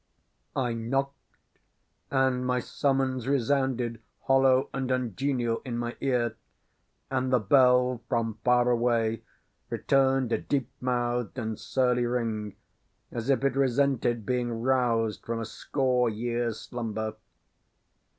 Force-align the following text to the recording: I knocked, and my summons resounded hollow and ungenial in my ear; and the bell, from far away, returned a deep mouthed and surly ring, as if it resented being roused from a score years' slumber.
I 0.55 0.73
knocked, 0.73 1.37
and 2.09 2.43
my 2.43 2.59
summons 2.59 3.27
resounded 3.27 4.01
hollow 4.21 4.67
and 4.73 4.89
ungenial 4.89 5.61
in 5.63 5.77
my 5.77 5.95
ear; 6.01 6.37
and 7.11 7.31
the 7.31 7.37
bell, 7.37 8.01
from 8.09 8.39
far 8.43 8.71
away, 8.71 9.21
returned 9.69 10.31
a 10.31 10.39
deep 10.39 10.71
mouthed 10.81 11.37
and 11.37 11.59
surly 11.59 12.07
ring, 12.07 12.55
as 13.11 13.29
if 13.29 13.43
it 13.43 13.55
resented 13.55 14.25
being 14.25 14.51
roused 14.51 15.23
from 15.23 15.39
a 15.39 15.45
score 15.45 16.09
years' 16.09 16.61
slumber. 16.61 17.13